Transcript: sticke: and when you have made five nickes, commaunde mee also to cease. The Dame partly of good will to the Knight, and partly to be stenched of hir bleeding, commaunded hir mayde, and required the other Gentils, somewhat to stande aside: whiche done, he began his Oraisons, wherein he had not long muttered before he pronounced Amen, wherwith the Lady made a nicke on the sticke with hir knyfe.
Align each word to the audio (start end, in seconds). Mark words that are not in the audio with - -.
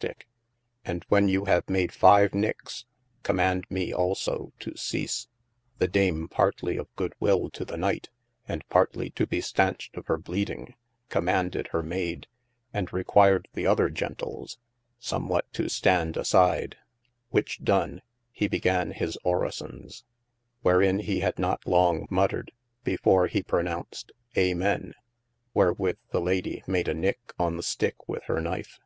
sticke: 0.00 0.26
and 0.84 1.04
when 1.08 1.26
you 1.26 1.46
have 1.46 1.68
made 1.68 1.90
five 1.90 2.30
nickes, 2.30 2.84
commaunde 3.24 3.64
mee 3.68 3.92
also 3.92 4.52
to 4.60 4.76
cease. 4.76 5.26
The 5.78 5.88
Dame 5.88 6.28
partly 6.28 6.76
of 6.76 6.86
good 6.94 7.14
will 7.18 7.50
to 7.50 7.64
the 7.64 7.76
Knight, 7.76 8.08
and 8.46 8.62
partly 8.68 9.10
to 9.10 9.26
be 9.26 9.40
stenched 9.40 9.96
of 9.96 10.06
hir 10.06 10.16
bleeding, 10.18 10.74
commaunded 11.08 11.70
hir 11.72 11.82
mayde, 11.82 12.28
and 12.72 12.92
required 12.92 13.48
the 13.54 13.66
other 13.66 13.88
Gentils, 13.90 14.56
somewhat 15.00 15.52
to 15.54 15.68
stande 15.68 16.16
aside: 16.16 16.76
whiche 17.32 17.58
done, 17.64 18.00
he 18.30 18.46
began 18.46 18.92
his 18.92 19.18
Oraisons, 19.24 20.04
wherein 20.62 21.00
he 21.00 21.18
had 21.18 21.40
not 21.40 21.66
long 21.66 22.06
muttered 22.08 22.52
before 22.84 23.26
he 23.26 23.42
pronounced 23.42 24.12
Amen, 24.36 24.94
wherwith 25.54 25.98
the 26.12 26.20
Lady 26.20 26.62
made 26.68 26.86
a 26.86 26.94
nicke 26.94 27.32
on 27.36 27.56
the 27.56 27.64
sticke 27.64 28.06
with 28.08 28.22
hir 28.28 28.38
knyfe. 28.38 28.78